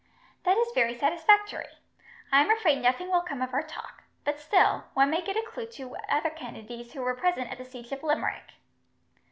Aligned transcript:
"That 0.45 0.57
is 0.57 0.71
very 0.73 0.95
satisfactory. 0.97 1.67
I 2.31 2.41
am 2.41 2.49
afraid 2.49 2.81
nothing 2.81 3.11
will 3.11 3.21
come 3.21 3.39
of 3.43 3.53
our 3.53 3.61
talk; 3.61 4.03
but 4.23 4.39
still, 4.39 4.85
one 4.95 5.11
may 5.11 5.21
get 5.21 5.37
a 5.37 5.43
clue 5.45 5.67
to 5.73 5.95
other 6.09 6.31
Kennedys 6.31 6.93
who 6.93 7.01
were 7.03 7.13
present 7.13 7.51
at 7.51 7.59
the 7.59 7.65
siege 7.65 7.91
of 7.91 8.01
Limerick." 8.01 8.53